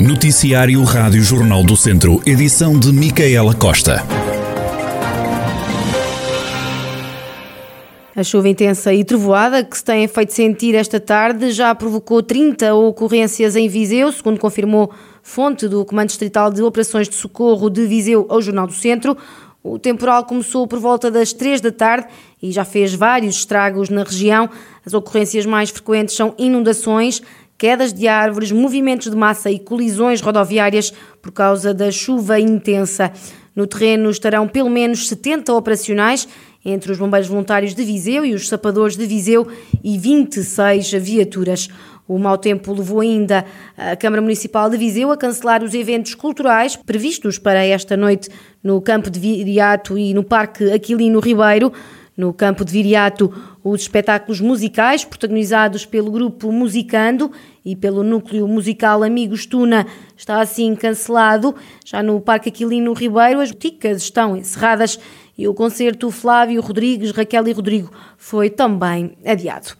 [0.00, 4.02] Noticiário Rádio Jornal do Centro, edição de Micaela Costa.
[8.16, 12.74] A chuva intensa e trovoada que se tem feito sentir esta tarde já provocou 30
[12.74, 14.90] ocorrências em Viseu, segundo confirmou
[15.22, 19.14] fonte do Comando Distrital de Operações de Socorro de Viseu ao Jornal do Centro.
[19.62, 22.06] O temporal começou por volta das 3 da tarde
[22.42, 24.48] e já fez vários estragos na região.
[24.82, 27.20] As ocorrências mais frequentes são inundações,
[27.60, 33.12] quedas de árvores, movimentos de massa e colisões rodoviárias por causa da chuva intensa.
[33.54, 36.26] No terreno estarão pelo menos 70 operacionais
[36.64, 39.46] entre os bombeiros voluntários de Viseu e os sapadores de Viseu
[39.84, 41.68] e 26 viaturas.
[42.08, 43.44] O mau tempo levou ainda
[43.76, 48.30] a Câmara Municipal de Viseu a cancelar os eventos culturais previstos para esta noite
[48.64, 51.70] no campo de Viriato e no Parque Aquilino Ribeiro.
[52.20, 53.32] No campo de Viriato,
[53.64, 57.32] os espetáculos musicais protagonizados pelo grupo Musicando
[57.64, 61.54] e pelo núcleo musical Amigos Tuna está assim cancelado.
[61.82, 65.00] Já no Parque Aquilino Ribeiro, as boticas estão encerradas
[65.38, 69.70] e o concerto Flávio Rodrigues, Raquel e Rodrigo foi também adiado.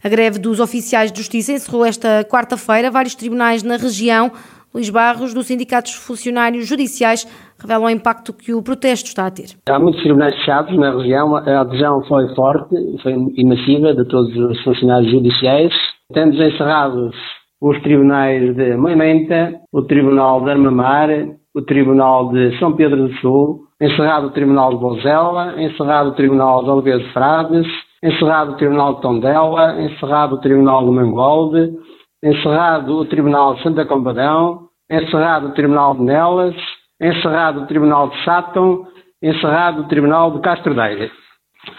[0.00, 4.30] A greve dos oficiais de justiça encerrou esta quarta-feira vários tribunais na região.
[4.72, 7.26] Luís Barros, do Sindicato dos Funcionários Judiciais,
[7.60, 9.50] revela o impacto que o protesto está a ter.
[9.68, 13.14] Há muitos tribunais fechados na região, a adesão foi forte, foi
[13.44, 15.72] massiva de todos os funcionários judiciais.
[16.12, 17.14] Temos encerrados
[17.60, 21.08] os tribunais de Moimenta, o Tribunal de Armamar,
[21.54, 26.62] o Tribunal de São Pedro do Sul, encerrado o Tribunal de Bozela, encerrado o Tribunal
[26.62, 27.66] de Oliveira de Frades,
[28.02, 31.72] encerrado o Tribunal de Tondela, encerrado o Tribunal de Mangolde,
[32.22, 36.54] encerrado o Tribunal de Santa Compadão, encerrado o Tribunal de Nelas,
[37.00, 38.86] encerrado o Tribunal de Sátão,
[39.22, 41.10] encerrado o Tribunal de Castrodeira.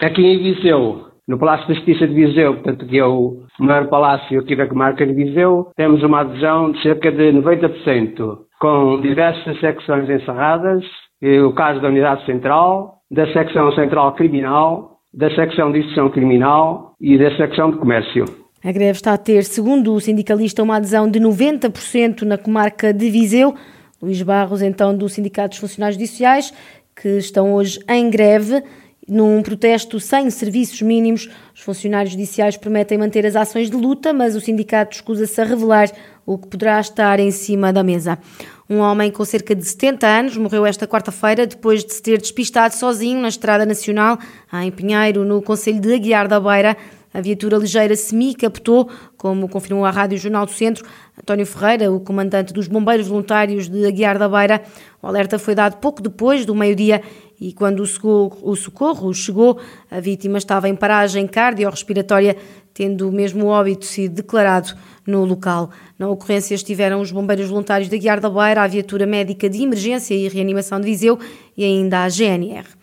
[0.00, 4.40] Aqui em Viseu, no Palácio da Justiça de Viseu, portanto, que é o maior palácio
[4.40, 10.08] aqui da comarca de Viseu, temos uma adesão de cerca de 90%, com diversas secções
[10.08, 10.84] encerradas,
[11.22, 17.18] o caso da Unidade Central, da Secção Central Criminal, da secção de instrução criminal e
[17.18, 18.24] da secção de comércio.
[18.62, 23.10] A greve está a ter, segundo o sindicalista, uma adesão de 90% na comarca de
[23.10, 23.54] Viseu.
[24.02, 26.52] Luís Barros, então, do Sindicato dos Funcionários Judiciais,
[26.94, 28.62] que estão hoje em greve.
[29.08, 34.36] Num protesto sem serviços mínimos, os funcionários judiciais prometem manter as ações de luta, mas
[34.36, 35.90] o sindicato escusa-se a revelar
[36.24, 38.18] o que poderá estar em cima da mesa.
[38.68, 42.72] Um homem com cerca de 70 anos morreu esta quarta-feira depois de se ter despistado
[42.76, 44.16] sozinho na Estrada Nacional,
[44.62, 46.76] em Pinheiro, no Conselho de Aguiar da Beira.
[47.12, 50.86] A viatura ligeira semi captou, como confirmou a Rádio Jornal do Centro,
[51.18, 54.62] António Ferreira, o comandante dos Bombeiros Voluntários de Aguiar da Beira.
[55.02, 57.02] O alerta foi dado pouco depois do meio-dia
[57.40, 59.58] e quando o socorro, o socorro chegou,
[59.90, 62.36] a vítima estava em paragem cardiorrespiratória,
[62.72, 65.70] tendo mesmo o óbito sido declarado no local.
[65.98, 70.14] Na ocorrência estiveram os bombeiros voluntários da Guiar da Beira, a viatura médica de emergência
[70.14, 71.18] e reanimação de Viseu
[71.56, 72.79] e ainda a GNR.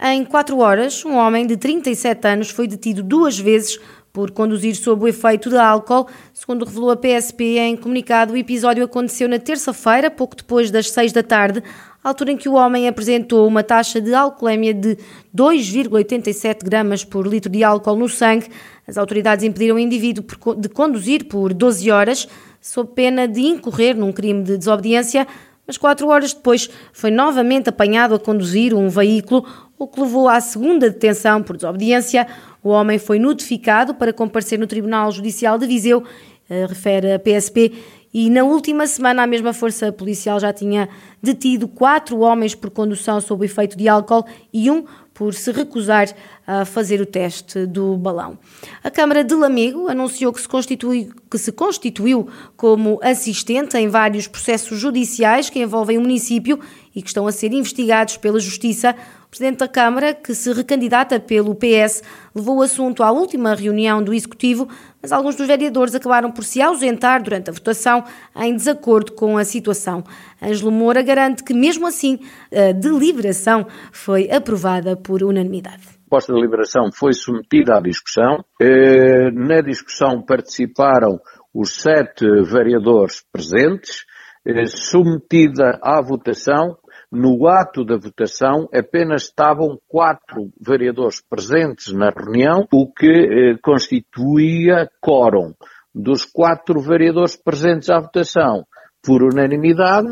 [0.00, 3.80] Em quatro horas, um homem de 37 anos foi detido duas vezes
[4.12, 6.06] por conduzir sob o efeito de álcool.
[6.32, 11.10] Segundo revelou a PSP em comunicado, o episódio aconteceu na terça-feira, pouco depois das seis
[11.10, 11.64] da tarde,
[12.02, 14.96] altura em que o homem apresentou uma taxa de alcoolemia de
[15.36, 18.46] 2,87 gramas por litro de álcool no sangue.
[18.86, 20.24] As autoridades impediram o indivíduo
[20.56, 22.28] de conduzir por 12 horas,
[22.60, 25.26] sob pena de incorrer num crime de desobediência,
[25.66, 29.46] mas quatro horas depois foi novamente apanhado a conduzir um veículo,
[29.78, 32.26] o que levou à segunda detenção por desobediência.
[32.62, 36.02] O homem foi notificado para comparecer no Tribunal Judicial de Viseu,
[36.50, 37.72] eh, refere a PSP,
[38.12, 40.88] e na última semana a mesma força policial já tinha
[41.22, 46.08] detido quatro homens por condução sob efeito de álcool e um por se recusar
[46.48, 48.38] a fazer o teste do balão.
[48.82, 52.26] A Câmara de Lamego anunciou que se, constitui, que se constituiu
[52.56, 56.58] como assistente em vários processos judiciais que envolvem o município
[56.96, 58.96] e que estão a ser investigados pela Justiça.
[59.26, 62.02] O Presidente da Câmara, que se recandidata pelo PS,
[62.34, 64.66] levou o assunto à última reunião do Executivo,
[65.02, 68.02] mas alguns dos vereadores acabaram por se ausentar durante a votação
[68.34, 70.02] em desacordo com a situação.
[70.42, 72.18] Ângelo Moura garante que, mesmo assim,
[72.50, 75.97] a deliberação foi aprovada por unanimidade.
[76.08, 78.42] Proposta de deliberação foi submetida à discussão.
[78.58, 81.20] Eh, na discussão participaram
[81.52, 84.06] os sete vereadores presentes,
[84.46, 86.78] eh, submetida à votação
[87.12, 94.88] no ato da votação apenas estavam quatro vereadores presentes na reunião, o que eh, constituía
[95.02, 95.52] quórum.
[95.94, 98.64] Dos quatro vereadores presentes à votação,
[99.04, 100.08] por unanimidade,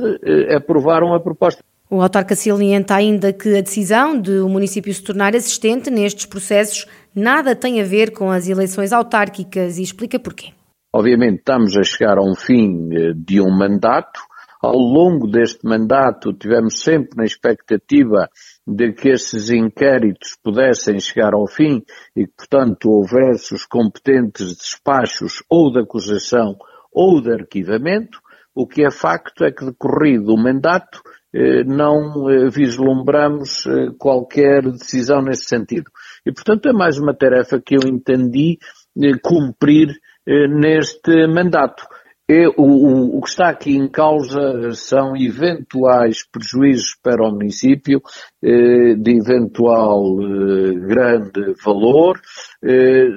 [0.54, 1.62] aprovaram a proposta.
[1.88, 6.86] O autarca salienta ainda que a decisão de o município se tornar assistente nestes processos
[7.14, 10.52] nada tem a ver com as eleições autárquicas e explica porquê.
[10.92, 14.20] Obviamente estamos a chegar a um fim eh, de um mandato,
[14.66, 18.28] ao longo deste mandato tivemos sempre na expectativa
[18.66, 21.82] de que esses inquéritos pudessem chegar ao fim
[22.16, 26.56] e que, portanto, houvesse os competentes despachos ou de acusação
[26.92, 28.18] ou de arquivamento.
[28.56, 31.02] O que é facto é que, decorrido o mandato,
[31.34, 35.90] eh, não eh, vislumbramos eh, qualquer decisão nesse sentido.
[36.24, 38.58] E, portanto, é mais uma tarefa que eu entendi
[39.22, 39.94] cumprir
[40.26, 41.86] neste mandato.
[42.28, 48.02] E, o, o, que está aqui em causa são eventuais prejuízos para o município
[48.42, 52.20] de eventual grande valor.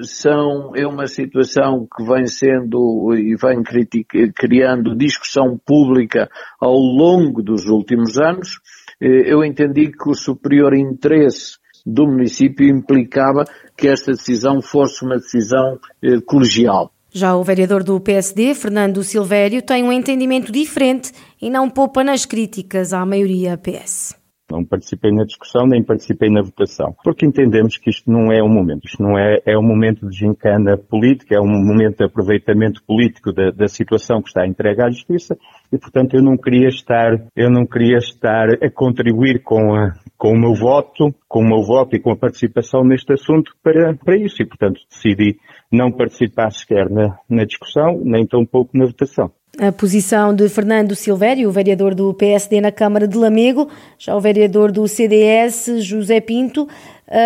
[0.02, 6.30] são, é uma situação que vem sendo e vem critica, criando discussão pública
[6.60, 8.60] ao longo dos últimos anos.
[9.00, 13.44] eu entendi que o superior interesse do município implicava
[13.76, 16.92] que esta decisão fosse uma decisão eh, colegial.
[17.12, 21.12] Já o vereador do PSD, Fernando Silvério, tem um entendimento diferente
[21.42, 24.16] e não poupa nas críticas à maioria PS.
[24.50, 28.48] Não participei na discussão, nem participei na votação, porque entendemos que isto não é o
[28.48, 28.84] momento.
[28.84, 33.32] Isto não é, é um momento de gincana política, é um momento de aproveitamento político
[33.32, 35.36] da, da situação que está entregue à Justiça
[35.72, 40.32] e, portanto, eu não queria estar, eu não queria estar a contribuir com a, com
[40.32, 44.16] o meu voto, com o meu voto e com a participação neste assunto para, para
[44.16, 45.38] isso e, portanto, decidi
[45.70, 49.30] não participar sequer na, na discussão, nem tão pouco na votação.
[49.58, 53.68] A posição de Fernando Silvério, o vereador do PSD na Câmara de Lamego,
[53.98, 56.68] já o vereador do CDS, José Pinto,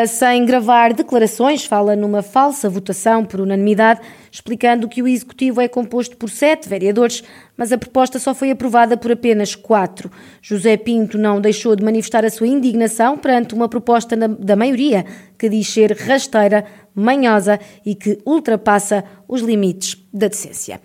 [0.06, 4.00] sem gravar declarações, fala numa falsa votação por unanimidade,
[4.32, 7.22] explicando que o Executivo é composto por sete vereadores,
[7.56, 10.10] mas a proposta só foi aprovada por apenas quatro.
[10.40, 15.04] José Pinto não deixou de manifestar a sua indignação perante uma proposta da maioria
[15.38, 16.64] que diz ser rasteira,
[16.94, 20.81] manhosa e que ultrapassa os limites da decência.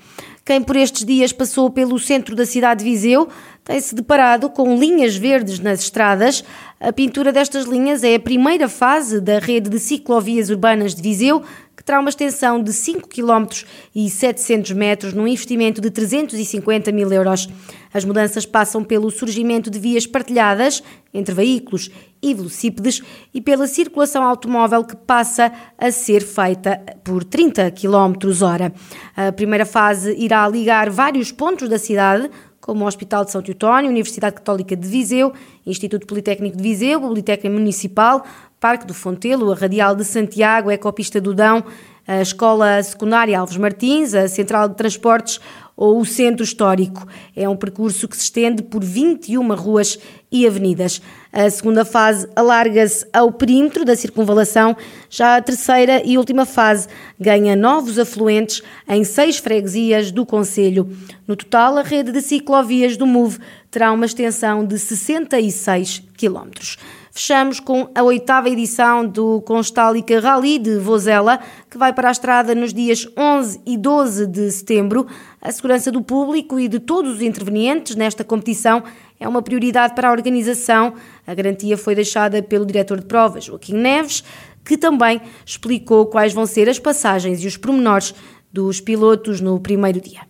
[0.50, 3.30] Quem por estes dias passou pelo centro da cidade de Viseu
[3.64, 6.44] tem-se deparado com linhas verdes nas estradas.
[6.80, 11.44] A pintura destas linhas é a primeira fase da rede de ciclovias urbanas de Viseu,
[11.90, 13.48] terá uma extensão de 5 km
[13.96, 17.50] e 700 metros num investimento de 350 mil euros.
[17.92, 21.90] As mudanças passam pelo surgimento de vias partilhadas entre veículos
[22.22, 23.02] e velocípedes
[23.34, 28.72] e pela circulação automóvel que passa a ser feita por 30 km hora.
[29.18, 32.30] A primeira fase irá ligar vários pontos da cidade,
[32.62, 35.34] como o Hospital de São Teutónio, Universidade Católica de Viseu,
[35.66, 38.24] Instituto Politécnico de Viseu, Biblioteca Municipal,
[38.60, 41.64] Parque do Fontelo, a Radial de Santiago, a Ecopista do Dão,
[42.06, 45.40] a Escola Secundária Alves Martins, a Central de Transportes
[45.78, 47.08] ou o Centro Histórico.
[47.34, 49.98] É um percurso que se estende por 21 ruas
[50.30, 51.02] e avenidas.
[51.32, 54.76] A segunda fase alarga-se ao perímetro da circunvalação,
[55.10, 60.90] já a terceira e última fase ganha novos afluentes em seis freguesias do Conselho.
[61.26, 63.40] No total, a rede de ciclovias do MUV
[63.72, 66.78] terá uma extensão de 66 quilómetros.
[67.12, 71.40] Fechamos com a oitava edição do Constálica Rally de Vozela,
[71.70, 75.08] que vai para a estrada nos dias 11 e 12 de setembro.
[75.42, 78.84] A segurança do público e de todos os intervenientes nesta competição
[79.20, 80.94] é uma prioridade para a organização.
[81.26, 84.24] A garantia foi deixada pelo diretor de provas, Joaquim Neves,
[84.64, 88.14] que também explicou quais vão ser as passagens e os pormenores
[88.54, 90.29] dos pilotos no primeiro dia.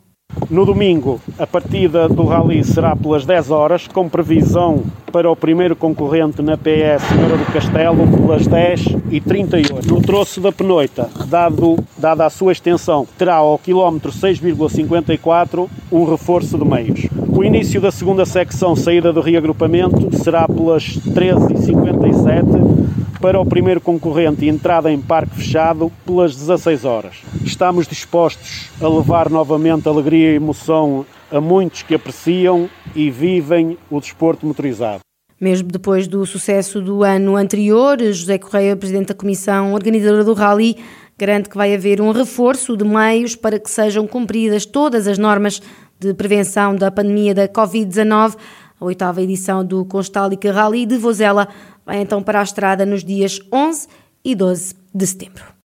[0.50, 5.76] No domingo, a partida do Rally será pelas 10 horas, com previsão para o primeiro
[5.76, 9.88] concorrente na PS Moura do Castelo pelas 10 e 38.
[9.88, 16.58] No troço da Penoita, dado, dada a sua extensão, terá ao quilómetro 6,54 um reforço
[16.58, 17.02] de meios.
[17.28, 22.80] O início da segunda secção, saída do reagrupamento, será pelas 13h57
[23.22, 27.18] para o primeiro concorrente entrada em parque fechado pelas 16 horas.
[27.44, 34.00] Estamos dispostos a levar novamente alegria e emoção a muitos que apreciam e vivem o
[34.00, 35.02] desporto motorizado.
[35.40, 40.78] Mesmo depois do sucesso do ano anterior, José Correia, presidente da comissão organizadora do Rally,
[41.18, 45.62] garante que vai haver um reforço de meios para que sejam cumpridas todas as normas
[46.00, 48.38] de prevenção da pandemia da Covid-19.
[48.80, 51.50] A oitava edição do Constálica Rally de Vozela
[51.90, 53.88] vai então para a estrada nos dias 11
[54.24, 55.44] e 12 de setembro.